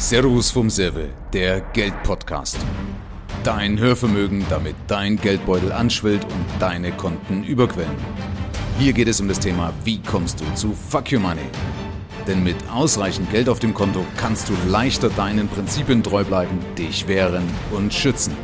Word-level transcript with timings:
Servus 0.00 0.52
vom 0.52 0.70
Serve, 0.70 1.08
der 1.32 1.60
Geldpodcast. 1.72 2.56
Dein 3.42 3.80
Hörvermögen, 3.80 4.46
damit 4.48 4.76
dein 4.86 5.16
Geldbeutel 5.16 5.72
anschwillt 5.72 6.22
und 6.22 6.46
deine 6.60 6.92
Konten 6.92 7.42
überquellen. 7.42 7.96
Hier 8.78 8.92
geht 8.92 9.08
es 9.08 9.20
um 9.20 9.26
das 9.26 9.40
Thema, 9.40 9.74
wie 9.82 10.00
kommst 10.00 10.40
du 10.40 10.44
zu 10.54 10.72
Fuck 10.72 11.10
Your 11.10 11.18
Money? 11.18 11.42
Denn 12.28 12.44
mit 12.44 12.54
ausreichend 12.72 13.28
Geld 13.32 13.48
auf 13.48 13.58
dem 13.58 13.74
Konto 13.74 14.04
kannst 14.16 14.48
du 14.48 14.52
leichter 14.68 15.08
deinen 15.08 15.48
Prinzipien 15.48 16.04
treu 16.04 16.22
bleiben, 16.22 16.60
dich 16.78 17.08
wehren 17.08 17.42
und 17.72 17.92
schützen. 17.92 18.36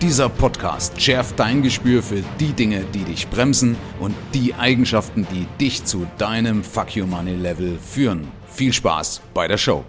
Dieser 0.00 0.28
Podcast 0.28 1.02
schärft 1.02 1.36
dein 1.40 1.62
Gespür 1.62 2.00
für 2.00 2.22
die 2.38 2.52
Dinge, 2.52 2.84
die 2.94 3.02
dich 3.02 3.28
bremsen 3.28 3.74
und 3.98 4.14
die 4.32 4.54
Eigenschaften, 4.54 5.26
die 5.32 5.48
dich 5.60 5.84
zu 5.84 6.06
deinem 6.16 6.62
Fuck 6.62 6.96
Your 6.96 7.08
Money 7.08 7.34
Level 7.34 7.76
führen. 7.76 8.28
Viel 8.46 8.72
Spaß 8.72 9.20
bei 9.34 9.48
der 9.48 9.58
Show. 9.58 9.84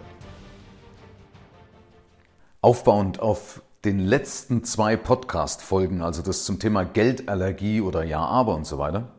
Aufbauend 2.66 3.20
auf 3.20 3.62
den 3.84 4.00
letzten 4.00 4.64
zwei 4.64 4.98
Podcast-Folgen, 4.98 6.02
also 6.02 6.24
das 6.24 6.46
zum 6.46 6.58
Thema 6.58 6.84
Geldallergie 6.84 7.80
oder 7.80 8.04
Ja, 8.04 8.22
aber 8.22 8.56
und 8.56 8.66
so 8.66 8.80
weiter, 8.80 9.10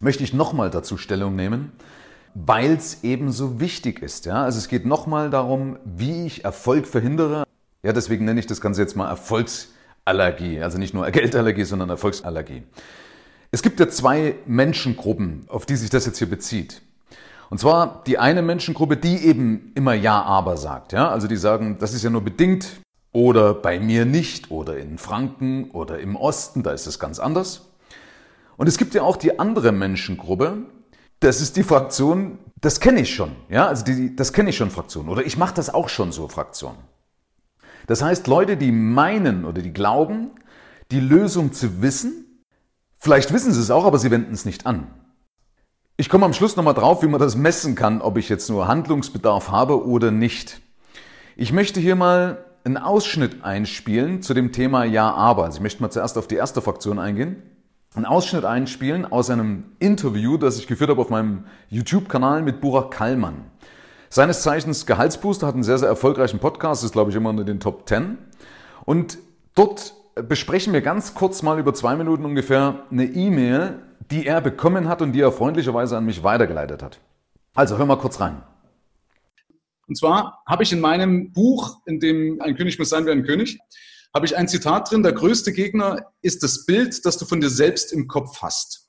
möchte 0.00 0.22
ich 0.22 0.34
nochmal 0.34 0.68
dazu 0.68 0.98
Stellung 0.98 1.34
nehmen, 1.34 1.72
weil 2.34 2.74
es 2.74 3.02
eben 3.02 3.32
so 3.32 3.58
wichtig 3.58 4.02
ist. 4.02 4.26
Ja? 4.26 4.42
Also 4.42 4.58
es 4.58 4.68
geht 4.68 4.84
nochmal 4.84 5.30
darum, 5.30 5.78
wie 5.86 6.26
ich 6.26 6.44
Erfolg 6.44 6.86
verhindere. 6.86 7.44
Ja, 7.82 7.94
deswegen 7.94 8.26
nenne 8.26 8.38
ich 8.38 8.46
das 8.46 8.60
Ganze 8.60 8.82
jetzt 8.82 8.96
mal 8.96 9.08
Erfolgsallergie. 9.08 10.60
Also 10.60 10.76
nicht 10.76 10.92
nur 10.92 11.10
Geldallergie, 11.10 11.64
sondern 11.64 11.88
Erfolgsallergie. 11.88 12.64
Es 13.50 13.62
gibt 13.62 13.80
ja 13.80 13.88
zwei 13.88 14.34
Menschengruppen, 14.44 15.46
auf 15.48 15.64
die 15.64 15.76
sich 15.76 15.88
das 15.88 16.04
jetzt 16.04 16.18
hier 16.18 16.28
bezieht. 16.28 16.82
Und 17.48 17.60
zwar 17.60 18.04
die 18.06 18.18
eine 18.18 18.42
Menschengruppe, 18.42 18.98
die 18.98 19.24
eben 19.24 19.72
immer 19.74 19.94
Ja, 19.94 20.20
aber 20.20 20.58
sagt. 20.58 20.92
Ja? 20.92 21.08
Also 21.08 21.28
die 21.28 21.36
sagen, 21.36 21.78
das 21.80 21.94
ist 21.94 22.04
ja 22.04 22.10
nur 22.10 22.20
bedingt 22.20 22.82
oder 23.12 23.54
bei 23.54 23.80
mir 23.80 24.04
nicht 24.04 24.50
oder 24.50 24.78
in 24.78 24.98
Franken 24.98 25.70
oder 25.70 25.98
im 25.98 26.16
Osten, 26.16 26.62
da 26.62 26.72
ist 26.72 26.86
es 26.86 26.98
ganz 26.98 27.18
anders. 27.18 27.68
Und 28.56 28.68
es 28.68 28.78
gibt 28.78 28.94
ja 28.94 29.02
auch 29.02 29.16
die 29.16 29.38
andere 29.38 29.72
Menschengruppe, 29.72 30.58
das 31.20 31.40
ist 31.40 31.56
die 31.56 31.62
Fraktion, 31.62 32.38
das 32.60 32.80
kenne 32.80 33.00
ich 33.00 33.14
schon, 33.14 33.32
ja, 33.48 33.66
also 33.66 33.84
die, 33.84 34.14
das 34.14 34.32
kenne 34.32 34.50
ich 34.50 34.56
schon 34.56 34.70
Fraktion 34.70 35.08
oder 35.08 35.24
ich 35.24 35.36
mache 35.36 35.54
das 35.54 35.72
auch 35.72 35.88
schon 35.88 36.12
so 36.12 36.28
Fraktion. 36.28 36.74
Das 37.86 38.02
heißt, 38.02 38.26
Leute, 38.26 38.56
die 38.56 38.70
meinen 38.70 39.44
oder 39.44 39.62
die 39.62 39.72
glauben, 39.72 40.30
die 40.90 41.00
Lösung 41.00 41.52
zu 41.52 41.82
wissen, 41.82 42.44
vielleicht 42.98 43.32
wissen 43.32 43.52
sie 43.52 43.60
es 43.60 43.70
auch, 43.70 43.84
aber 43.84 43.98
sie 43.98 44.10
wenden 44.10 44.32
es 44.32 44.44
nicht 44.44 44.66
an. 44.66 44.86
Ich 45.96 46.08
komme 46.08 46.24
am 46.24 46.32
Schluss 46.32 46.56
nochmal 46.56 46.74
drauf, 46.74 47.02
wie 47.02 47.08
man 47.08 47.20
das 47.20 47.36
messen 47.36 47.74
kann, 47.74 48.00
ob 48.00 48.16
ich 48.16 48.28
jetzt 48.28 48.48
nur 48.48 48.68
Handlungsbedarf 48.68 49.50
habe 49.50 49.84
oder 49.86 50.10
nicht. 50.10 50.60
Ich 51.36 51.52
möchte 51.52 51.80
hier 51.80 51.96
mal 51.96 52.44
einen 52.76 52.84
Ausschnitt 52.84 53.44
einspielen 53.44 54.22
zu 54.22 54.32
dem 54.32 54.52
Thema 54.52 54.84
Ja, 54.84 55.12
aber. 55.12 55.44
Also 55.44 55.56
ich 55.56 55.62
möchte 55.62 55.82
mal 55.82 55.90
zuerst 55.90 56.16
auf 56.16 56.28
die 56.28 56.36
erste 56.36 56.62
Fraktion 56.62 56.98
eingehen. 56.98 57.42
Einen 57.96 58.06
Ausschnitt 58.06 58.44
einspielen 58.44 59.10
aus 59.10 59.28
einem 59.28 59.64
Interview, 59.80 60.36
das 60.36 60.58
ich 60.58 60.68
geführt 60.68 60.90
habe 60.90 61.00
auf 61.00 61.10
meinem 61.10 61.44
YouTube-Kanal 61.68 62.42
mit 62.42 62.60
Burak 62.60 62.92
Kallmann. 62.92 63.46
Seines 64.08 64.42
Zeichens 64.42 64.86
Gehaltsbooster, 64.86 65.48
hat 65.48 65.54
einen 65.54 65.64
sehr, 65.64 65.78
sehr 65.78 65.88
erfolgreichen 65.88 66.38
Podcast, 66.38 66.84
ist 66.84 66.92
glaube 66.92 67.10
ich 67.10 67.16
immer 67.16 67.30
unter 67.30 67.44
den 67.44 67.58
Top 67.58 67.88
10. 67.88 68.18
Und 68.84 69.18
dort 69.56 69.94
besprechen 70.14 70.72
wir 70.72 70.80
ganz 70.80 71.14
kurz 71.14 71.42
mal 71.42 71.58
über 71.58 71.74
zwei 71.74 71.96
Minuten 71.96 72.24
ungefähr 72.24 72.84
eine 72.92 73.04
E-Mail, 73.04 73.80
die 74.12 74.26
er 74.26 74.40
bekommen 74.40 74.88
hat 74.88 75.02
und 75.02 75.12
die 75.12 75.20
er 75.20 75.32
freundlicherweise 75.32 75.96
an 75.96 76.04
mich 76.04 76.22
weitergeleitet 76.22 76.84
hat. 76.84 77.00
Also 77.54 77.78
hör 77.78 77.86
mal 77.86 77.98
kurz 77.98 78.20
rein. 78.20 78.42
Und 79.90 79.96
zwar 79.96 80.40
habe 80.46 80.62
ich 80.62 80.72
in 80.72 80.78
meinem 80.78 81.32
Buch, 81.32 81.78
in 81.84 81.98
dem 81.98 82.40
ein 82.40 82.54
König 82.54 82.78
muss 82.78 82.90
sein 82.90 83.06
wie 83.06 83.10
ein 83.10 83.24
König, 83.24 83.58
habe 84.14 84.24
ich 84.24 84.36
ein 84.36 84.46
Zitat 84.46 84.88
drin, 84.88 85.02
der 85.02 85.12
größte 85.12 85.52
Gegner 85.52 86.12
ist 86.22 86.44
das 86.44 86.64
Bild, 86.64 87.04
das 87.04 87.18
du 87.18 87.24
von 87.24 87.40
dir 87.40 87.50
selbst 87.50 87.92
im 87.92 88.06
Kopf 88.06 88.40
hast. 88.40 88.88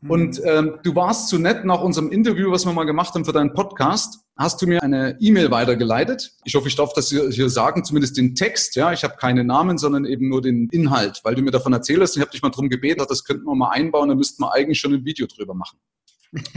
Mhm. 0.00 0.10
Und 0.10 0.42
ähm, 0.44 0.78
du 0.82 0.96
warst 0.96 1.28
zu 1.28 1.38
nett 1.38 1.64
nach 1.64 1.82
unserem 1.82 2.10
Interview, 2.10 2.50
was 2.50 2.66
wir 2.66 2.72
mal 2.72 2.82
gemacht 2.82 3.14
haben 3.14 3.24
für 3.24 3.32
deinen 3.32 3.54
Podcast, 3.54 4.24
hast 4.36 4.60
du 4.60 4.66
mir 4.66 4.82
eine 4.82 5.16
E-Mail 5.20 5.52
weitergeleitet. 5.52 6.32
Ich 6.42 6.56
hoffe, 6.56 6.66
ich 6.66 6.74
darf 6.74 6.94
das 6.94 7.10
hier, 7.10 7.30
hier 7.30 7.48
sagen, 7.48 7.84
zumindest 7.84 8.16
den 8.16 8.34
Text. 8.34 8.74
Ja, 8.74 8.92
ich 8.92 9.04
habe 9.04 9.14
keine 9.18 9.44
Namen, 9.44 9.78
sondern 9.78 10.04
eben 10.04 10.28
nur 10.28 10.42
den 10.42 10.68
Inhalt, 10.72 11.20
weil 11.22 11.36
du 11.36 11.42
mir 11.42 11.52
davon 11.52 11.72
erzählt 11.72 12.00
hast. 12.00 12.16
Ich 12.16 12.22
habe 12.22 12.32
dich 12.32 12.42
mal 12.42 12.50
darum 12.50 12.68
gebeten, 12.68 13.04
das 13.08 13.22
könnten 13.22 13.44
wir 13.44 13.54
mal 13.54 13.70
einbauen, 13.70 14.08
da 14.08 14.16
müssten 14.16 14.42
wir 14.42 14.52
eigentlich 14.52 14.80
schon 14.80 14.94
ein 14.94 15.04
Video 15.04 15.28
drüber 15.28 15.54
machen. 15.54 15.78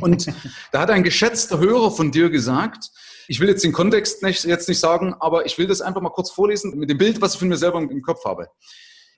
Und 0.01 0.25
da 0.71 0.79
hat 0.81 0.89
ein 0.89 1.03
geschätzter 1.03 1.59
Hörer 1.59 1.91
von 1.91 2.11
dir 2.11 2.31
gesagt, 2.31 2.89
ich 3.27 3.39
will 3.39 3.49
jetzt 3.49 3.63
den 3.63 3.73
Kontext 3.73 4.23
nicht, 4.23 4.43
jetzt 4.45 4.67
nicht 4.67 4.79
sagen, 4.79 5.15
aber 5.19 5.45
ich 5.45 5.57
will 5.57 5.67
das 5.67 5.81
einfach 5.81 6.01
mal 6.01 6.09
kurz 6.09 6.31
vorlesen 6.31 6.77
mit 6.77 6.89
dem 6.89 6.97
Bild, 6.97 7.21
was 7.21 7.33
ich 7.33 7.39
von 7.39 7.47
mir 7.47 7.57
selber 7.57 7.79
im 7.79 8.01
Kopf 8.01 8.25
habe. 8.25 8.47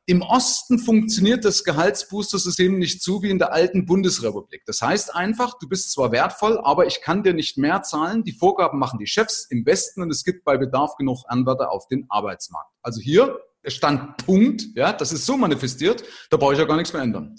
Im 0.07 0.21
Osten 0.21 0.77
funktioniert 0.77 1.43
das 1.45 1.63
Gehaltsbooster-System 1.63 2.77
nicht 2.77 3.01
so 3.01 3.23
wie 3.23 3.31
in 3.31 3.39
der 3.39 3.53
alten 3.53 3.87
Bundesrepublik. 3.87 4.61
Das 4.67 4.79
heißt 4.79 5.15
einfach, 5.15 5.57
du 5.57 5.67
bist 5.67 5.91
zwar 5.91 6.11
wertvoll, 6.11 6.59
aber 6.63 6.85
ich 6.85 7.01
kann 7.01 7.23
dir 7.23 7.33
nicht 7.33 7.57
mehr 7.57 7.81
zahlen. 7.81 8.23
Die 8.23 8.33
Vorgaben 8.33 8.77
machen 8.77 8.99
die 8.99 9.07
Chefs 9.07 9.47
im 9.49 9.65
Westen 9.65 10.03
und 10.03 10.11
es 10.11 10.23
gibt 10.23 10.43
bei 10.43 10.57
Bedarf 10.57 10.95
genug 10.97 11.23
Anwärter 11.27 11.71
auf 11.71 11.87
den 11.87 12.05
Arbeitsmarkt. 12.09 12.69
Also 12.83 13.01
hier 13.01 13.39
stand 13.65 14.23
Punkt, 14.23 14.65
ja, 14.75 14.93
das 14.93 15.11
ist 15.11 15.25
so 15.25 15.37
manifestiert, 15.37 16.03
da 16.29 16.37
brauche 16.37 16.53
ich 16.53 16.59
ja 16.59 16.65
gar 16.65 16.77
nichts 16.77 16.93
mehr 16.93 17.01
ändern. 17.01 17.35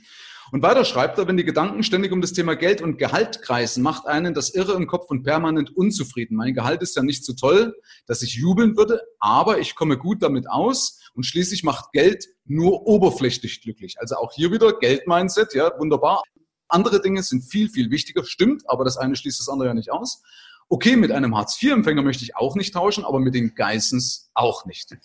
Und 0.52 0.62
weiter 0.62 0.84
schreibt 0.84 1.18
er, 1.18 1.26
wenn 1.26 1.36
die 1.36 1.44
Gedanken 1.44 1.82
ständig 1.82 2.12
um 2.12 2.20
das 2.20 2.32
Thema 2.32 2.54
Geld 2.54 2.80
und 2.80 2.98
Gehalt 2.98 3.42
kreisen, 3.42 3.82
macht 3.82 4.06
einen 4.06 4.32
das 4.32 4.50
Irre 4.50 4.74
im 4.74 4.86
Kopf 4.86 5.10
und 5.10 5.24
permanent 5.24 5.76
unzufrieden. 5.76 6.36
Mein 6.36 6.54
Gehalt 6.54 6.82
ist 6.82 6.96
ja 6.96 7.02
nicht 7.02 7.24
so 7.24 7.32
toll, 7.32 7.74
dass 8.06 8.22
ich 8.22 8.34
jubeln 8.34 8.76
würde, 8.76 9.00
aber 9.18 9.58
ich 9.58 9.74
komme 9.74 9.98
gut 9.98 10.22
damit 10.22 10.48
aus 10.48 11.00
und 11.14 11.24
schließlich 11.24 11.64
macht 11.64 11.92
Geld 11.92 12.26
nur 12.44 12.86
oberflächlich 12.86 13.60
glücklich. 13.62 13.96
Also 13.98 14.16
auch 14.16 14.32
hier 14.32 14.52
wieder 14.52 14.78
Geld-Mindset, 14.78 15.54
ja, 15.54 15.72
wunderbar. 15.78 16.22
Andere 16.68 17.00
Dinge 17.00 17.22
sind 17.22 17.42
viel, 17.42 17.68
viel 17.68 17.90
wichtiger, 17.90 18.24
stimmt, 18.24 18.62
aber 18.68 18.84
das 18.84 18.96
eine 18.96 19.16
schließt 19.16 19.40
das 19.40 19.48
andere 19.48 19.68
ja 19.68 19.74
nicht 19.74 19.90
aus. 19.90 20.22
Okay, 20.68 20.96
mit 20.96 21.12
einem 21.12 21.36
Hartz-IV-Empfänger 21.36 22.02
möchte 22.02 22.24
ich 22.24 22.36
auch 22.36 22.56
nicht 22.56 22.74
tauschen, 22.74 23.04
aber 23.04 23.20
mit 23.20 23.34
den 23.34 23.54
Geissens 23.54 24.30
auch 24.34 24.66
nicht. 24.66 24.96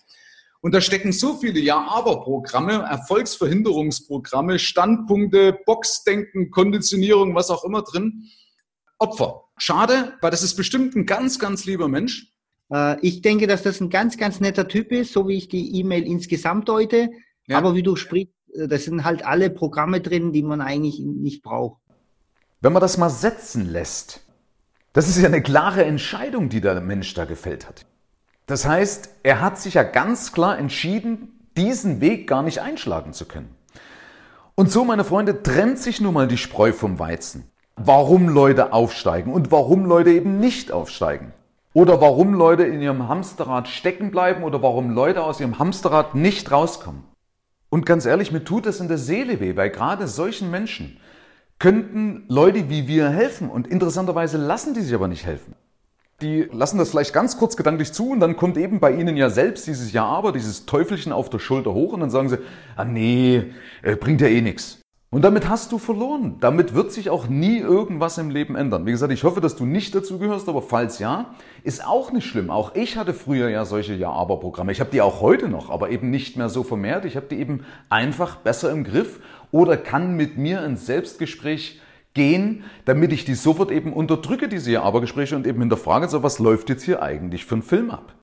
Und 0.62 0.72
da 0.74 0.80
stecken 0.80 1.12
so 1.12 1.36
viele 1.36 1.58
Ja-Aber-Programme, 1.58 2.84
Erfolgsverhinderungsprogramme, 2.88 4.60
Standpunkte, 4.60 5.58
Boxdenken, 5.66 6.52
Konditionierung, 6.52 7.34
was 7.34 7.50
auch 7.50 7.64
immer 7.64 7.82
drin. 7.82 8.28
Opfer. 8.98 9.42
Schade, 9.56 10.14
weil 10.20 10.30
das 10.30 10.44
ist 10.44 10.54
bestimmt 10.54 10.94
ein 10.94 11.04
ganz, 11.04 11.40
ganz 11.40 11.64
lieber 11.64 11.88
Mensch. 11.88 12.32
Äh, 12.72 13.00
ich 13.00 13.22
denke, 13.22 13.48
dass 13.48 13.64
das 13.64 13.80
ein 13.80 13.90
ganz, 13.90 14.16
ganz 14.16 14.38
netter 14.38 14.68
Typ 14.68 14.92
ist, 14.92 15.12
so 15.12 15.26
wie 15.26 15.36
ich 15.36 15.48
die 15.48 15.80
E-Mail 15.80 16.04
insgesamt 16.04 16.68
deute. 16.68 17.10
Ja. 17.48 17.58
Aber 17.58 17.74
wie 17.74 17.82
du 17.82 17.96
sprichst, 17.96 18.32
äh, 18.54 18.68
das 18.68 18.84
sind 18.84 19.04
halt 19.04 19.24
alle 19.24 19.50
Programme 19.50 20.00
drin, 20.00 20.32
die 20.32 20.44
man 20.44 20.60
eigentlich 20.60 21.00
nicht 21.00 21.42
braucht. 21.42 21.82
Wenn 22.60 22.72
man 22.72 22.80
das 22.80 22.98
mal 22.98 23.10
setzen 23.10 23.68
lässt, 23.68 24.20
das 24.92 25.08
ist 25.08 25.18
ja 25.18 25.26
eine 25.26 25.42
klare 25.42 25.84
Entscheidung, 25.84 26.48
die 26.48 26.60
der 26.60 26.80
Mensch 26.80 27.14
da 27.14 27.24
gefällt 27.24 27.68
hat. 27.68 27.84
Das 28.52 28.66
heißt, 28.66 29.08
er 29.22 29.40
hat 29.40 29.58
sich 29.58 29.72
ja 29.72 29.82
ganz 29.82 30.34
klar 30.34 30.58
entschieden, 30.58 31.40
diesen 31.56 32.02
Weg 32.02 32.26
gar 32.28 32.42
nicht 32.42 32.58
einschlagen 32.60 33.14
zu 33.14 33.24
können. 33.24 33.56
Und 34.54 34.70
so, 34.70 34.84
meine 34.84 35.04
Freunde, 35.04 35.42
trennt 35.42 35.78
sich 35.78 36.02
nun 36.02 36.12
mal 36.12 36.28
die 36.28 36.36
Spreu 36.36 36.74
vom 36.74 36.98
Weizen. 36.98 37.50
Warum 37.76 38.28
Leute 38.28 38.74
aufsteigen 38.74 39.32
und 39.32 39.50
warum 39.50 39.86
Leute 39.86 40.10
eben 40.10 40.38
nicht 40.38 40.70
aufsteigen. 40.70 41.32
Oder 41.72 42.02
warum 42.02 42.34
Leute 42.34 42.64
in 42.64 42.82
ihrem 42.82 43.08
Hamsterrad 43.08 43.68
stecken 43.68 44.10
bleiben 44.10 44.42
oder 44.44 44.60
warum 44.60 44.90
Leute 44.90 45.24
aus 45.24 45.40
ihrem 45.40 45.58
Hamsterrad 45.58 46.14
nicht 46.14 46.52
rauskommen. 46.52 47.04
Und 47.70 47.86
ganz 47.86 48.04
ehrlich, 48.04 48.32
mir 48.32 48.44
tut 48.44 48.66
es 48.66 48.80
in 48.80 48.88
der 48.88 48.98
Seele 48.98 49.40
weh, 49.40 49.56
weil 49.56 49.70
gerade 49.70 50.06
solchen 50.06 50.50
Menschen 50.50 50.98
könnten 51.58 52.26
Leute 52.28 52.68
wie 52.68 52.86
wir 52.86 53.08
helfen. 53.08 53.48
Und 53.48 53.66
interessanterweise 53.66 54.36
lassen 54.36 54.74
die 54.74 54.82
sich 54.82 54.94
aber 54.94 55.08
nicht 55.08 55.24
helfen 55.24 55.54
die 56.22 56.48
lassen 56.52 56.78
das 56.78 56.90
vielleicht 56.90 57.12
ganz 57.12 57.36
kurz 57.36 57.56
gedanklich 57.56 57.92
zu 57.92 58.10
und 58.10 58.20
dann 58.20 58.36
kommt 58.36 58.56
eben 58.56 58.80
bei 58.80 58.92
ihnen 58.92 59.16
ja 59.16 59.28
selbst 59.28 59.66
dieses 59.66 59.92
Ja, 59.92 60.04
aber, 60.04 60.32
dieses 60.32 60.64
Teufelchen 60.66 61.12
auf 61.12 61.28
der 61.28 61.38
Schulter 61.38 61.74
hoch 61.74 61.92
und 61.92 62.00
dann 62.00 62.10
sagen 62.10 62.28
sie, 62.28 62.38
ah 62.76 62.84
nee, 62.84 63.52
äh, 63.82 63.96
bringt 63.96 64.20
ja 64.20 64.28
eh 64.28 64.40
nichts. 64.40 64.78
Und 65.12 65.20
damit 65.20 65.46
hast 65.46 65.72
du 65.72 65.78
verloren. 65.78 66.36
Damit 66.40 66.72
wird 66.72 66.90
sich 66.90 67.10
auch 67.10 67.28
nie 67.28 67.58
irgendwas 67.58 68.16
im 68.16 68.30
Leben 68.30 68.56
ändern. 68.56 68.86
Wie 68.86 68.92
gesagt, 68.92 69.12
ich 69.12 69.24
hoffe, 69.24 69.42
dass 69.42 69.56
du 69.56 69.66
nicht 69.66 69.94
dazu 69.94 70.18
gehörst, 70.18 70.48
aber 70.48 70.62
falls 70.62 71.00
ja, 71.00 71.34
ist 71.64 71.86
auch 71.86 72.12
nicht 72.12 72.24
schlimm. 72.24 72.48
Auch 72.48 72.74
ich 72.74 72.96
hatte 72.96 73.12
früher 73.12 73.50
ja 73.50 73.66
solche 73.66 73.92
Ja-Aber-Programme. 73.92 74.72
Ich 74.72 74.80
habe 74.80 74.90
die 74.90 75.02
auch 75.02 75.20
heute 75.20 75.50
noch, 75.50 75.68
aber 75.68 75.90
eben 75.90 76.08
nicht 76.08 76.38
mehr 76.38 76.48
so 76.48 76.62
vermehrt. 76.62 77.04
Ich 77.04 77.16
habe 77.16 77.26
die 77.26 77.38
eben 77.38 77.66
einfach 77.90 78.36
besser 78.36 78.70
im 78.70 78.84
Griff 78.84 79.20
oder 79.50 79.76
kann 79.76 80.16
mit 80.16 80.38
mir 80.38 80.64
ins 80.64 80.86
Selbstgespräch 80.86 81.78
gehen, 82.14 82.64
damit 82.84 83.12
ich 83.12 83.24
die 83.24 83.34
sofort 83.34 83.70
eben 83.70 83.92
unterdrücke, 83.92 84.48
diese 84.48 84.70
Ja-Aber-Gespräche 84.72 85.36
und 85.36 85.46
eben 85.46 85.60
hinterfrage, 85.60 86.08
so 86.08 86.22
was 86.22 86.38
läuft 86.38 86.68
jetzt 86.68 86.82
hier 86.82 87.02
eigentlich 87.02 87.44
für 87.44 87.56
ein 87.56 87.62
Film 87.62 87.90
ab. 87.90 88.14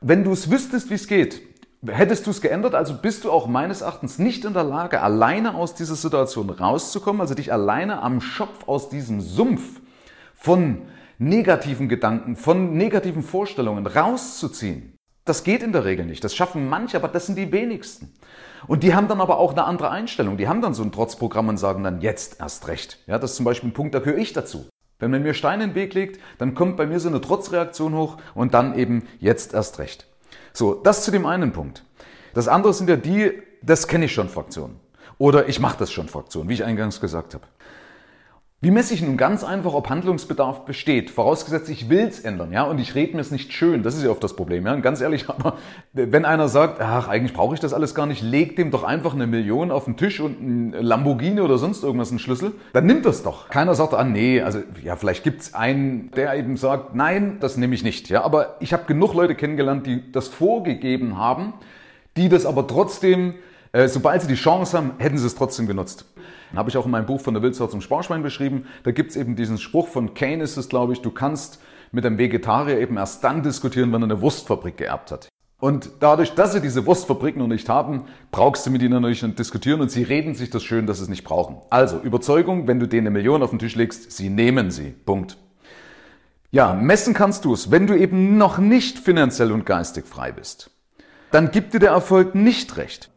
Wenn 0.00 0.24
du 0.24 0.32
es 0.32 0.50
wüsstest, 0.50 0.90
wie 0.90 0.94
es 0.94 1.06
geht, 1.06 1.42
hättest 1.86 2.26
du 2.26 2.30
es 2.30 2.40
geändert, 2.40 2.74
also 2.74 2.94
bist 2.94 3.24
du 3.24 3.30
auch 3.30 3.46
meines 3.46 3.80
Erachtens 3.80 4.18
nicht 4.18 4.44
in 4.44 4.52
der 4.52 4.64
Lage, 4.64 5.00
alleine 5.00 5.54
aus 5.54 5.74
dieser 5.74 5.96
Situation 5.96 6.50
rauszukommen, 6.50 7.20
also 7.20 7.34
dich 7.34 7.52
alleine 7.52 8.02
am 8.02 8.20
Schopf 8.20 8.68
aus 8.68 8.88
diesem 8.88 9.20
Sumpf 9.20 9.80
von 10.34 10.82
negativen 11.18 11.88
Gedanken, 11.88 12.36
von 12.36 12.76
negativen 12.76 13.22
Vorstellungen 13.22 13.86
rauszuziehen. 13.86 14.91
Das 15.24 15.44
geht 15.44 15.62
in 15.62 15.72
der 15.72 15.84
Regel 15.84 16.04
nicht. 16.04 16.24
Das 16.24 16.34
schaffen 16.34 16.68
manche, 16.68 16.96
aber 16.96 17.08
das 17.08 17.26
sind 17.26 17.36
die 17.36 17.52
wenigsten. 17.52 18.12
Und 18.66 18.82
die 18.82 18.94
haben 18.94 19.08
dann 19.08 19.20
aber 19.20 19.38
auch 19.38 19.52
eine 19.52 19.64
andere 19.64 19.90
Einstellung. 19.90 20.36
Die 20.36 20.48
haben 20.48 20.60
dann 20.60 20.74
so 20.74 20.82
ein 20.82 20.92
Trotzprogramm 20.92 21.48
und 21.48 21.56
sagen 21.58 21.84
dann 21.84 22.00
jetzt 22.00 22.40
erst 22.40 22.68
recht. 22.68 22.98
Ja, 23.06 23.18
das 23.18 23.32
ist 23.32 23.36
zum 23.36 23.44
Beispiel 23.44 23.70
ein 23.70 23.72
Punkt, 23.72 23.94
da 23.94 24.00
gehöre 24.00 24.18
ich 24.18 24.32
dazu. 24.32 24.66
Wenn 24.98 25.10
man 25.10 25.22
mir 25.22 25.34
Steine 25.34 25.64
in 25.64 25.70
den 25.70 25.74
Weg 25.74 25.94
legt, 25.94 26.20
dann 26.38 26.54
kommt 26.54 26.76
bei 26.76 26.86
mir 26.86 27.00
so 27.00 27.08
eine 27.08 27.20
Trotzreaktion 27.20 27.94
hoch 27.94 28.18
und 28.34 28.54
dann 28.54 28.78
eben 28.78 29.06
jetzt 29.18 29.54
erst 29.54 29.78
recht. 29.78 30.06
So, 30.52 30.74
das 30.74 31.04
zu 31.04 31.10
dem 31.10 31.26
einen 31.26 31.52
Punkt. 31.52 31.84
Das 32.34 32.48
andere 32.48 32.72
sind 32.72 32.88
ja 32.88 32.96
die, 32.96 33.32
das 33.62 33.88
kenne 33.88 34.04
ich 34.04 34.12
schon 34.12 34.28
Fraktionen. 34.28 34.78
Oder 35.18 35.48
ich 35.48 35.60
mache 35.60 35.78
das 35.78 35.92
schon 35.92 36.08
Fraktionen, 36.08 36.48
wie 36.48 36.54
ich 36.54 36.64
eingangs 36.64 37.00
gesagt 37.00 37.34
habe. 37.34 37.44
Wie 38.64 38.70
messe 38.70 38.94
ich 38.94 39.02
nun 39.02 39.16
ganz 39.16 39.42
einfach, 39.42 39.74
ob 39.74 39.90
Handlungsbedarf 39.90 40.64
besteht? 40.64 41.10
Vorausgesetzt, 41.10 41.68
ich 41.68 41.88
will's 41.88 42.20
ändern, 42.20 42.52
ja, 42.52 42.62
und 42.62 42.78
ich 42.78 42.94
rede 42.94 43.16
mir 43.16 43.20
es 43.20 43.32
nicht 43.32 43.52
schön. 43.52 43.82
Das 43.82 43.96
ist 43.96 44.04
ja 44.04 44.10
oft 44.10 44.22
das 44.22 44.36
Problem, 44.36 44.64
ja. 44.64 44.72
Und 44.72 44.82
ganz 44.82 45.00
ehrlich, 45.00 45.28
aber 45.28 45.56
wenn 45.92 46.24
einer 46.24 46.46
sagt, 46.46 46.80
ach, 46.80 47.08
eigentlich 47.08 47.32
brauche 47.32 47.54
ich 47.54 47.60
das 47.60 47.72
alles 47.72 47.92
gar 47.92 48.06
nicht, 48.06 48.22
leg 48.22 48.54
dem 48.54 48.70
doch 48.70 48.84
einfach 48.84 49.14
eine 49.14 49.26
Million 49.26 49.72
auf 49.72 49.86
den 49.86 49.96
Tisch 49.96 50.20
und 50.20 50.40
ein 50.40 50.72
Lamborghini 50.80 51.40
oder 51.40 51.58
sonst 51.58 51.82
irgendwas 51.82 52.10
einen 52.10 52.20
Schlüssel, 52.20 52.52
dann 52.72 52.86
nimmt 52.86 53.04
das 53.04 53.24
doch. 53.24 53.48
Keiner 53.48 53.74
sagt, 53.74 53.94
ah, 53.94 54.04
nee, 54.04 54.40
also 54.40 54.60
ja, 54.80 54.94
vielleicht 54.94 55.24
gibt's 55.24 55.54
einen, 55.54 56.12
der 56.12 56.32
eben 56.36 56.56
sagt, 56.56 56.94
nein, 56.94 57.38
das 57.40 57.56
nehme 57.56 57.74
ich 57.74 57.82
nicht, 57.82 58.10
ja. 58.10 58.22
Aber 58.22 58.58
ich 58.60 58.72
habe 58.72 58.84
genug 58.84 59.12
Leute 59.12 59.34
kennengelernt, 59.34 59.88
die 59.88 60.12
das 60.12 60.28
vorgegeben 60.28 61.18
haben, 61.18 61.54
die 62.16 62.28
das 62.28 62.46
aber 62.46 62.68
trotzdem, 62.68 63.34
sobald 63.86 64.22
sie 64.22 64.28
die 64.28 64.34
Chance 64.34 64.76
haben, 64.76 64.92
hätten 64.98 65.18
sie 65.18 65.26
es 65.26 65.34
trotzdem 65.34 65.66
genutzt. 65.66 66.04
Habe 66.54 66.68
ich 66.68 66.76
auch 66.76 66.84
in 66.84 66.90
meinem 66.90 67.06
Buch 67.06 67.20
von 67.20 67.34
der 67.34 67.42
Wildsau 67.42 67.66
zum 67.66 67.80
Sparschwein 67.80 68.22
beschrieben. 68.22 68.66
Da 68.82 68.90
gibt 68.90 69.10
es 69.10 69.16
eben 69.16 69.36
diesen 69.36 69.58
Spruch 69.58 69.88
von 69.88 70.14
Kane 70.14 70.42
ist 70.42 70.56
es, 70.56 70.68
glaube 70.68 70.92
ich, 70.92 71.00
du 71.00 71.10
kannst 71.10 71.60
mit 71.92 72.04
einem 72.04 72.18
Vegetarier 72.18 72.78
eben 72.78 72.96
erst 72.96 73.24
dann 73.24 73.42
diskutieren, 73.42 73.92
wenn 73.92 74.02
er 74.02 74.04
eine 74.04 74.20
Wurstfabrik 74.20 74.76
geerbt 74.76 75.10
hat. 75.10 75.28
Und 75.62 75.90
dadurch, 76.00 76.34
dass 76.34 76.52
sie 76.52 76.60
diese 76.60 76.86
Wurstfabriken 76.86 77.40
noch 77.40 77.46
nicht 77.46 77.68
haben, 77.68 78.06
brauchst 78.32 78.66
du 78.66 78.70
mit 78.70 78.82
ihnen 78.82 78.94
natürlich 78.94 79.22
nicht 79.22 79.38
diskutieren 79.38 79.80
und 79.80 79.92
sie 79.92 80.02
reden 80.02 80.34
sich 80.34 80.50
das 80.50 80.64
schön, 80.64 80.86
dass 80.88 80.96
sie 80.96 81.04
es 81.04 81.08
nicht 81.08 81.22
brauchen. 81.22 81.58
Also, 81.70 82.00
Überzeugung, 82.00 82.66
wenn 82.66 82.80
du 82.80 82.88
denen 82.88 83.06
eine 83.06 83.12
Million 83.12 83.44
auf 83.44 83.50
den 83.50 83.60
Tisch 83.60 83.76
legst, 83.76 84.10
sie 84.10 84.28
nehmen 84.28 84.72
sie. 84.72 84.90
Punkt. 84.90 85.36
Ja, 86.50 86.74
messen 86.74 87.14
kannst 87.14 87.44
du 87.44 87.54
es, 87.54 87.70
wenn 87.70 87.86
du 87.86 87.96
eben 87.96 88.36
noch 88.36 88.58
nicht 88.58 88.98
finanziell 88.98 89.52
und 89.52 89.64
geistig 89.64 90.04
frei 90.04 90.32
bist. 90.32 90.70
Dann 91.30 91.52
gibt 91.52 91.74
dir 91.74 91.78
der 91.78 91.92
Erfolg 91.92 92.34
nicht 92.34 92.76
recht. 92.76 93.11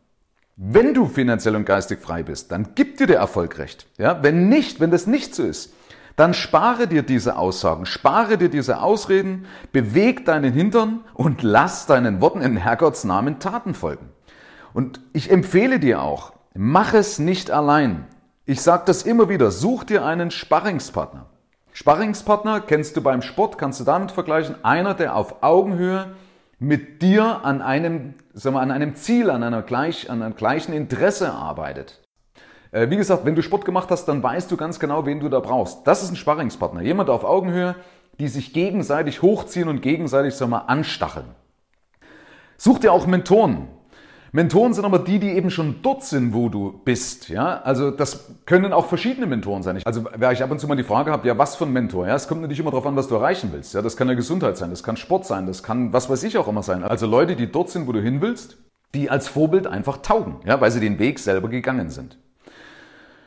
Wenn 0.57 0.93
du 0.93 1.05
finanziell 1.07 1.57
und 1.57 1.65
geistig 1.65 1.99
frei 1.99 2.23
bist, 2.23 2.49
dann 2.51 2.75
gibt 2.75 3.01
dir 3.01 3.07
der 3.07 3.17
Erfolg 3.17 3.57
recht. 3.57 3.87
Ja, 3.97 4.23
wenn 4.23 4.47
nicht, 4.47 4.79
wenn 4.79 4.89
das 4.89 5.05
nicht 5.05 5.35
so 5.35 5.43
ist, 5.43 5.73
dann 6.15 6.33
spare 6.33 6.87
dir 6.87 7.03
diese 7.03 7.37
Aussagen, 7.37 7.85
spare 7.85 8.37
dir 8.37 8.47
diese 8.47 8.81
Ausreden, 8.81 9.47
beweg 9.73 10.23
deinen 10.23 10.53
Hintern 10.53 11.01
und 11.13 11.43
lass 11.43 11.87
deinen 11.87 12.21
Worten 12.21 12.41
in 12.41 12.55
Herrgotts 12.55 13.03
Namen 13.03 13.39
Taten 13.39 13.73
folgen. 13.73 14.09
Und 14.73 15.01
ich 15.11 15.29
empfehle 15.29 15.77
dir 15.77 16.01
auch, 16.01 16.31
mach 16.53 16.93
es 16.93 17.19
nicht 17.19 17.51
allein. 17.51 18.07
Ich 18.45 18.61
sage 18.61 18.83
das 18.85 19.03
immer 19.03 19.27
wieder, 19.27 19.51
such 19.51 19.83
dir 19.83 20.05
einen 20.05 20.31
Sparringspartner. 20.31 21.25
Sparringspartner 21.73 22.61
kennst 22.61 22.95
du 22.95 23.01
beim 23.01 23.21
Sport, 23.21 23.57
kannst 23.57 23.81
du 23.81 23.83
damit 23.83 24.11
vergleichen, 24.11 24.55
einer, 24.63 24.93
der 24.93 25.17
auf 25.17 25.43
Augenhöhe 25.43 26.15
mit 26.59 27.01
dir 27.01 27.43
an 27.43 27.61
einem, 27.61 28.13
sagen 28.33 28.55
wir, 28.55 28.61
an 28.61 28.71
einem 28.71 28.95
Ziel, 28.95 29.29
an, 29.29 29.43
einer 29.43 29.61
gleich, 29.61 30.09
an 30.09 30.21
einem 30.21 30.35
gleichen 30.35 30.73
Interesse 30.73 31.31
arbeitet. 31.31 32.01
Äh, 32.71 32.89
wie 32.89 32.97
gesagt, 32.97 33.25
wenn 33.25 33.35
du 33.35 33.41
Sport 33.41 33.65
gemacht 33.65 33.89
hast, 33.89 34.05
dann 34.05 34.21
weißt 34.23 34.51
du 34.51 34.57
ganz 34.57 34.79
genau, 34.79 35.05
wen 35.05 35.19
du 35.19 35.29
da 35.29 35.39
brauchst. 35.39 35.85
Das 35.85 36.03
ist 36.03 36.11
ein 36.11 36.15
Sparringspartner. 36.15 36.81
Jemand 36.81 37.09
auf 37.09 37.23
Augenhöhe, 37.23 37.75
die 38.19 38.27
sich 38.27 38.53
gegenseitig 38.53 39.21
hochziehen 39.21 39.67
und 39.67 39.81
gegenseitig 39.81 40.35
sagen 40.35 40.51
wir, 40.51 40.69
anstacheln. 40.69 41.35
Such 42.57 42.79
dir 42.79 42.91
auch 42.91 43.07
Mentoren. 43.07 43.67
Mentoren 44.35 44.73
sind 44.73 44.83
aber 44.83 44.99
die, 44.99 45.17
die 45.17 45.29
eben 45.29 45.49
schon 45.49 45.75
dort 45.81 46.03
sind, 46.03 46.33
wo 46.33 46.49
du 46.49 46.81
bist. 46.83 47.29
Ja? 47.29 47.61
Also 47.61 47.89
das 47.89 48.33
können 48.45 48.73
auch 48.73 48.87
verschiedene 48.87 49.27
Mentoren 49.27 49.63
sein. 49.63 49.81
Also 49.85 50.03
wer 50.13 50.33
ich 50.33 50.43
ab 50.43 50.51
und 50.51 50.59
zu 50.59 50.67
mal 50.67 50.75
die 50.75 50.83
Frage 50.83 51.09
habe, 51.09 51.25
ja, 51.25 51.37
was 51.37 51.55
für 51.55 51.63
ein 51.63 51.71
Mentor? 51.71 52.05
Ja, 52.05 52.15
es 52.15 52.27
kommt 52.27 52.41
natürlich 52.41 52.59
immer 52.59 52.71
darauf 52.71 52.85
an, 52.85 52.97
was 52.97 53.07
du 53.07 53.15
erreichen 53.15 53.51
willst. 53.53 53.73
Ja, 53.73 53.81
das 53.81 53.95
kann 53.95 54.09
ja 54.09 54.13
Gesundheit 54.13 54.57
sein, 54.57 54.71
das 54.71 54.83
kann 54.83 54.97
Sport 54.97 55.25
sein, 55.25 55.47
das 55.47 55.63
kann 55.63 55.93
was 55.93 56.09
weiß 56.09 56.21
ich 56.23 56.37
auch 56.37 56.49
immer 56.49 56.63
sein. 56.63 56.83
Also 56.83 57.07
Leute, 57.07 57.37
die 57.37 57.49
dort 57.49 57.69
sind, 57.69 57.87
wo 57.87 57.93
du 57.93 58.01
hin 58.01 58.19
willst, 58.19 58.57
die 58.93 59.09
als 59.09 59.29
Vorbild 59.29 59.67
einfach 59.67 60.01
taugen, 60.01 60.35
ja, 60.45 60.59
weil 60.59 60.69
sie 60.69 60.81
den 60.81 60.99
Weg 60.99 61.19
selber 61.19 61.47
gegangen 61.47 61.89
sind. 61.89 62.17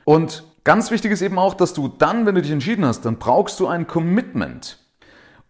Und 0.04 0.44
ganz 0.62 0.90
wichtig 0.90 1.12
ist 1.12 1.22
eben 1.22 1.38
auch, 1.38 1.54
dass 1.54 1.72
du 1.72 1.88
dann, 1.88 2.26
wenn 2.26 2.34
du 2.34 2.42
dich 2.42 2.50
entschieden 2.50 2.84
hast, 2.84 3.06
dann 3.06 3.16
brauchst 3.16 3.58
du 3.60 3.66
ein 3.66 3.86
Commitment 3.86 4.76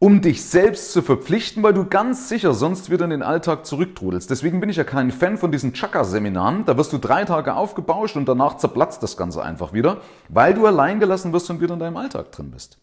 um 0.01 0.21
dich 0.21 0.45
selbst 0.45 0.93
zu 0.93 1.03
verpflichten, 1.03 1.63
weil 1.63 1.75
du 1.75 1.85
ganz 1.85 2.29
sicher 2.29 2.55
sonst 2.55 2.91
wieder 2.91 3.05
in 3.05 3.11
den 3.11 3.23
Alltag 3.23 3.67
zurücktrudelst. 3.67 4.31
Deswegen 4.31 4.61
bin 4.61 4.71
ich 4.71 4.77
ja 4.77 4.85
kein 4.85 5.11
Fan 5.11 5.39
von 5.39 5.51
diesen 5.51 5.73
Chakra-Seminaren. 5.73 6.65
Da 6.65 6.77
wirst 6.77 6.93
du 6.93 6.99
drei 6.99 7.25
Tage 7.25 7.55
aufgebauscht 7.55 8.17
und 8.17 8.29
danach 8.29 8.59
zerplatzt 8.59 9.03
das 9.03 9.17
Ganze 9.17 9.43
einfach 9.43 9.73
wieder, 9.73 9.99
weil 10.29 10.55
du 10.55 10.67
allein 10.67 11.01
gelassen 11.01 11.33
wirst 11.33 11.51
und 11.51 11.61
wieder 11.61 11.75
in 11.75 11.81
deinem 11.81 11.97
Alltag 11.97 12.31
drin 12.31 12.53
bist. 12.53 12.79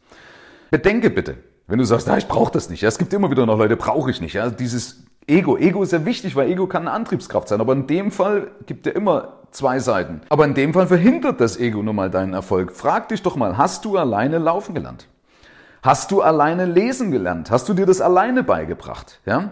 Bedenke 0.71 1.09
bitte, 1.09 1.37
wenn 1.67 1.79
du 1.79 1.85
sagst, 1.85 2.07
na, 2.07 2.17
ich 2.17 2.27
brauche 2.27 2.51
das 2.51 2.69
nicht. 2.69 2.81
Ja, 2.81 2.89
es 2.89 2.97
gibt 2.97 3.13
immer 3.13 3.31
wieder 3.31 3.45
noch 3.45 3.57
Leute, 3.57 3.77
brauche 3.77 4.11
ich 4.11 4.19
nicht. 4.19 4.33
Ja, 4.33 4.49
dieses 4.49 5.03
Ego. 5.25 5.57
Ego 5.57 5.83
ist 5.83 5.93
ja 5.93 6.03
wichtig, 6.03 6.35
weil 6.35 6.49
Ego 6.49 6.67
kann 6.67 6.83
eine 6.83 6.91
Antriebskraft 6.91 7.47
sein. 7.47 7.61
Aber 7.61 7.71
in 7.71 7.87
dem 7.87 8.11
Fall 8.11 8.51
gibt 8.65 8.87
er 8.87 8.95
immer 8.95 9.39
zwei 9.51 9.79
Seiten. 9.79 10.19
Aber 10.27 10.43
in 10.43 10.53
dem 10.53 10.73
Fall 10.73 10.87
verhindert 10.87 11.39
das 11.39 11.57
Ego 11.57 11.81
nun 11.81 11.95
mal 11.95 12.11
deinen 12.11 12.33
Erfolg. 12.33 12.73
Frag 12.73 13.07
dich 13.07 13.23
doch 13.23 13.37
mal, 13.37 13.57
hast 13.57 13.85
du 13.85 13.97
alleine 13.97 14.37
laufen 14.37 14.75
gelernt? 14.75 15.07
Hast 15.85 16.09
du 16.09 16.23
alleine 16.23 16.65
lesen 16.65 17.11
gelernt? 17.11 17.51
Hast 17.51 17.69
du 17.69 17.75
dir 17.75 17.85
das 17.85 18.01
alleine 18.01 18.41
beigebracht? 18.41 19.21
Ja? 19.27 19.51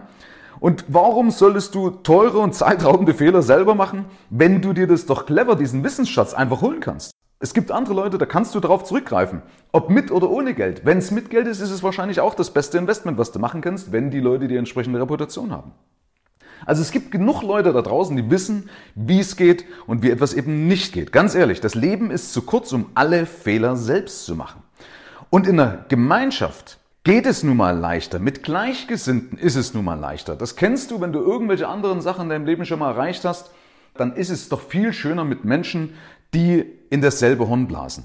Und 0.58 0.84
warum 0.88 1.30
solltest 1.30 1.76
du 1.76 1.90
teure 1.90 2.38
und 2.38 2.56
zeitraubende 2.56 3.14
Fehler 3.14 3.40
selber 3.40 3.76
machen, 3.76 4.06
wenn 4.30 4.60
du 4.60 4.72
dir 4.72 4.88
das 4.88 5.06
doch 5.06 5.26
clever, 5.26 5.54
diesen 5.54 5.84
Wissensschatz 5.84 6.34
einfach 6.34 6.60
holen 6.60 6.80
kannst? 6.80 7.12
Es 7.38 7.54
gibt 7.54 7.70
andere 7.70 7.94
Leute, 7.94 8.18
da 8.18 8.26
kannst 8.26 8.52
du 8.56 8.58
darauf 8.58 8.82
zurückgreifen. 8.82 9.42
Ob 9.70 9.90
mit 9.90 10.10
oder 10.10 10.28
ohne 10.28 10.54
Geld. 10.54 10.84
Wenn 10.84 10.98
es 10.98 11.12
mit 11.12 11.30
Geld 11.30 11.46
ist, 11.46 11.60
ist 11.60 11.70
es 11.70 11.84
wahrscheinlich 11.84 12.18
auch 12.18 12.34
das 12.34 12.50
beste 12.50 12.78
Investment, 12.78 13.16
was 13.16 13.30
du 13.30 13.38
machen 13.38 13.60
kannst, 13.60 13.92
wenn 13.92 14.10
die 14.10 14.18
Leute 14.18 14.48
die 14.48 14.56
entsprechende 14.56 15.00
Reputation 15.00 15.52
haben. 15.52 15.70
Also 16.66 16.82
es 16.82 16.90
gibt 16.90 17.12
genug 17.12 17.42
Leute 17.42 17.72
da 17.72 17.80
draußen, 17.80 18.16
die 18.16 18.28
wissen, 18.28 18.70
wie 18.96 19.20
es 19.20 19.36
geht 19.36 19.66
und 19.86 20.02
wie 20.02 20.10
etwas 20.10 20.34
eben 20.34 20.66
nicht 20.66 20.92
geht. 20.92 21.12
Ganz 21.12 21.36
ehrlich, 21.36 21.60
das 21.60 21.76
Leben 21.76 22.10
ist 22.10 22.32
zu 22.32 22.42
kurz, 22.42 22.72
um 22.72 22.86
alle 22.96 23.24
Fehler 23.24 23.76
selbst 23.76 24.26
zu 24.26 24.34
machen. 24.34 24.63
Und 25.34 25.48
in 25.48 25.56
der 25.56 25.84
Gemeinschaft 25.88 26.78
geht 27.02 27.26
es 27.26 27.42
nun 27.42 27.56
mal 27.56 27.76
leichter. 27.76 28.20
Mit 28.20 28.44
Gleichgesinnten 28.44 29.36
ist 29.36 29.56
es 29.56 29.74
nun 29.74 29.84
mal 29.84 29.98
leichter. 29.98 30.36
Das 30.36 30.54
kennst 30.54 30.92
du, 30.92 31.00
wenn 31.00 31.12
du 31.12 31.18
irgendwelche 31.18 31.66
anderen 31.66 32.00
Sachen 32.00 32.22
in 32.22 32.28
deinem 32.28 32.46
Leben 32.46 32.64
schon 32.64 32.78
mal 32.78 32.92
erreicht 32.92 33.24
hast. 33.24 33.50
Dann 33.96 34.14
ist 34.14 34.30
es 34.30 34.48
doch 34.48 34.60
viel 34.60 34.92
schöner 34.92 35.24
mit 35.24 35.44
Menschen, 35.44 35.94
die 36.34 36.64
in 36.88 37.00
dasselbe 37.00 37.48
Horn 37.48 37.66
blasen. 37.66 38.04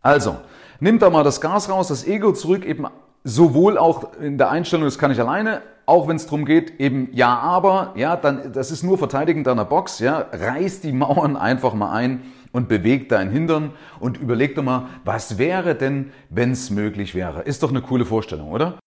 Also, 0.00 0.38
nimm 0.80 0.98
da 0.98 1.10
mal 1.10 1.24
das 1.24 1.42
Gas 1.42 1.68
raus, 1.68 1.88
das 1.88 2.06
Ego 2.06 2.32
zurück, 2.32 2.64
eben 2.64 2.86
sowohl 3.22 3.76
auch 3.76 4.14
in 4.14 4.38
der 4.38 4.50
Einstellung, 4.50 4.86
das 4.86 4.98
kann 4.98 5.10
ich 5.10 5.20
alleine, 5.20 5.60
auch 5.84 6.08
wenn 6.08 6.16
es 6.16 6.24
darum 6.24 6.46
geht, 6.46 6.80
eben 6.80 7.10
ja, 7.12 7.36
aber, 7.38 7.92
ja, 7.96 8.16
dann, 8.16 8.50
das 8.54 8.70
ist 8.70 8.82
nur 8.82 8.96
Verteidigen 8.96 9.44
deiner 9.44 9.66
Box, 9.66 9.98
ja, 9.98 10.26
reiß 10.32 10.80
die 10.80 10.92
Mauern 10.92 11.36
einfach 11.36 11.74
mal 11.74 11.92
ein 11.92 12.22
und 12.52 12.68
beweg 12.68 13.08
dein 13.08 13.30
Hintern 13.30 13.72
und 13.98 14.18
überleg 14.18 14.54
doch 14.54 14.62
mal, 14.62 14.88
was 15.04 15.38
wäre 15.38 15.74
denn, 15.74 16.12
wenn 16.30 16.52
es 16.52 16.70
möglich 16.70 17.14
wäre? 17.14 17.42
Ist 17.42 17.62
doch 17.62 17.70
eine 17.70 17.82
coole 17.82 18.04
Vorstellung, 18.04 18.50
oder? 18.50 18.78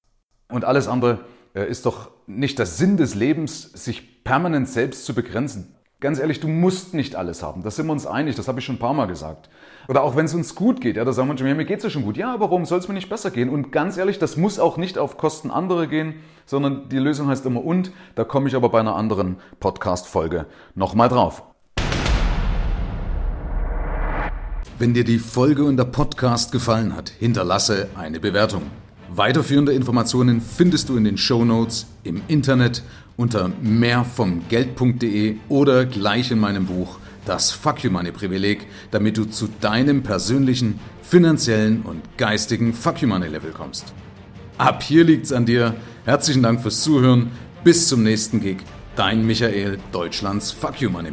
Und 0.50 0.64
alles 0.64 0.88
andere 0.88 1.20
äh, 1.56 1.68
ist 1.68 1.86
doch 1.86 2.12
nicht 2.28 2.60
der 2.60 2.66
Sinn 2.66 2.98
des 2.98 3.16
Lebens, 3.16 3.72
sich 3.74 4.24
permanent 4.24 4.70
selbst 4.70 5.06
zu 5.06 5.14
begrenzen. 5.14 5.76
Ganz 6.02 6.20
ehrlich, 6.20 6.40
du 6.40 6.48
musst 6.48 6.94
nicht 6.94 7.16
alles 7.16 7.42
haben. 7.42 7.64
Da 7.64 7.72
sind 7.72 7.88
wir 7.88 7.94
uns 7.94 8.06
einig, 8.06 8.36
das 8.36 8.48
habe 8.48 8.60
ich 8.60 8.66
schon 8.66 8.76
ein 8.76 8.80
paar 8.80 8.94
Mal 8.94 9.08
gesagt. 9.08 9.50
Oder 9.88 10.04
auch 10.04 10.16
wenn 10.16 10.26
es 10.26 10.36
uns 10.36 10.54
gut 10.54 10.82
geht, 10.82 10.98
ja, 10.98 11.06
da 11.06 11.14
sagen 11.14 11.28
manche, 11.28 11.48
ja, 11.48 11.56
mir 11.56 11.66
geht 11.66 11.78
es 11.78 11.84
ja 11.84 11.90
schon 11.90 12.04
gut. 12.04 12.18
Ja, 12.18 12.34
aber 12.34 12.46
warum 12.46 12.66
soll 12.66 12.80
es 12.80 12.88
mir 12.88 12.94
nicht 12.94 13.10
besser 13.10 13.32
gehen? 13.32 13.50
Und 13.50 13.72
ganz 13.72 13.98
ehrlich, 13.98 14.20
das 14.20 14.38
muss 14.38 14.60
auch 14.60 14.78
nicht 14.78 14.98
auf 14.98 15.18
Kosten 15.18 15.50
anderer 15.50 15.88
gehen, 15.88 16.16
sondern 16.46 16.90
die 16.90 17.00
Lösung 17.00 17.28
heißt 17.28 17.46
immer 17.46 17.64
und. 17.64 17.92
Da 18.14 18.24
komme 18.24 18.48
ich 18.50 18.56
aber 18.56 18.70
bei 18.70 18.80
einer 18.80 18.96
anderen 18.96 19.38
Podcast-Folge 19.60 20.48
nochmal 20.76 21.10
drauf. 21.10 21.55
Wenn 24.78 24.94
dir 24.94 25.06
die 25.06 25.20
Folge 25.20 25.64
und 25.64 25.78
der 25.78 25.86
Podcast 25.86 26.52
gefallen 26.52 26.98
hat, 26.98 27.10
hinterlasse 27.10 27.88
eine 27.96 28.20
Bewertung. 28.20 28.64
Weiterführende 29.10 29.72
Informationen 29.72 30.42
findest 30.42 30.90
du 30.90 30.98
in 30.98 31.06
den 31.06 31.18
Show 31.18 31.46
Notes, 31.46 31.88
im 32.04 32.22
Internet 32.28 32.84
unter 33.16 33.52
mehrvomgeld.de 33.62 35.38
oder 35.48 35.86
gleich 35.86 36.30
in 36.32 36.40
meinem 36.40 36.66
Buch 36.66 37.00
Das 37.26 37.52
Fuck 37.52 37.86
You 37.86 37.92
Money 37.92 38.12
Privileg, 38.12 38.68
damit 38.92 39.18
du 39.18 39.24
zu 39.24 39.48
deinem 39.62 40.04
persönlichen, 40.04 40.78
finanziellen 41.02 41.84
und 41.84 42.02
geistigen 42.18 42.74
Fuck 42.74 43.02
You 43.02 43.08
Money 43.08 43.28
Level 43.28 43.52
kommst. 43.52 43.94
Ab 44.58 44.84
hier 44.84 45.06
liegt's 45.06 45.32
an 45.32 45.46
dir. 45.46 45.76
Herzlichen 46.04 46.44
Dank 46.44 46.62
fürs 46.62 46.82
Zuhören. 46.82 47.32
Bis 47.64 47.88
zum 47.88 48.04
nächsten 48.04 48.42
Gig. 48.42 48.58
Dein 48.98 49.26
Michael, 49.26 49.78
Deutschlands 49.94 50.52
Fuck 50.52 50.82
You 50.82 50.90
Money 50.90 51.12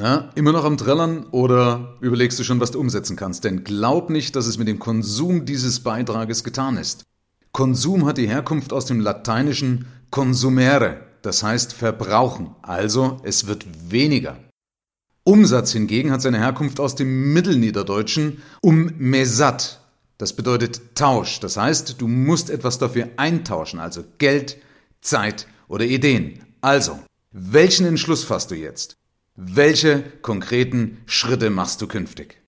Na, 0.00 0.30
immer 0.36 0.52
noch 0.52 0.64
am 0.64 0.76
Trällern 0.76 1.26
oder 1.32 1.96
überlegst 2.00 2.38
du 2.38 2.44
schon, 2.44 2.60
was 2.60 2.70
du 2.70 2.78
umsetzen 2.78 3.16
kannst? 3.16 3.42
Denn 3.42 3.64
glaub 3.64 4.10
nicht, 4.10 4.36
dass 4.36 4.46
es 4.46 4.56
mit 4.56 4.68
dem 4.68 4.78
Konsum 4.78 5.44
dieses 5.44 5.80
Beitrages 5.80 6.44
getan 6.44 6.76
ist. 6.76 7.02
Konsum 7.50 8.06
hat 8.06 8.16
die 8.16 8.28
Herkunft 8.28 8.72
aus 8.72 8.86
dem 8.86 9.00
lateinischen 9.00 9.86
consumere, 10.12 11.00
das 11.22 11.42
heißt 11.42 11.72
verbrauchen, 11.72 12.54
also 12.62 13.16
es 13.24 13.48
wird 13.48 13.66
weniger. 13.90 14.38
Umsatz 15.24 15.72
hingegen 15.72 16.12
hat 16.12 16.22
seine 16.22 16.38
Herkunft 16.38 16.78
aus 16.78 16.94
dem 16.94 17.32
Mittelniederdeutschen 17.32 18.40
um 18.62 18.92
mesat, 18.98 19.80
das 20.16 20.32
bedeutet 20.32 20.94
Tausch, 20.94 21.40
das 21.40 21.56
heißt, 21.56 22.00
du 22.00 22.06
musst 22.06 22.50
etwas 22.50 22.78
dafür 22.78 23.08
eintauschen, 23.16 23.80
also 23.80 24.04
Geld, 24.18 24.58
Zeit 25.00 25.48
oder 25.66 25.86
Ideen. 25.86 26.44
Also, 26.60 27.00
welchen 27.32 27.84
Entschluss 27.84 28.22
fasst 28.22 28.52
du 28.52 28.54
jetzt? 28.54 28.97
Welche 29.40 30.02
konkreten 30.20 30.98
Schritte 31.06 31.48
machst 31.48 31.80
du 31.80 31.86
künftig? 31.86 32.42